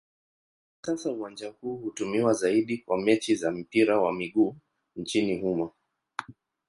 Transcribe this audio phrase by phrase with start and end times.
[0.75, 4.55] Hivi sasa uwanja huu hutumiwa zaidi kwa mechi za mpira wa miguu
[4.95, 5.73] nchini humo.